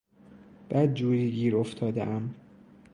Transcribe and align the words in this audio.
بدجوری 0.69 1.31
گیر 1.31 1.55
افتادهام. 1.55 2.35